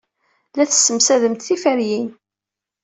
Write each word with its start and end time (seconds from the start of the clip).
La 0.55 0.63
tessemsademt 0.69 1.41
tiferyin. 1.47 2.07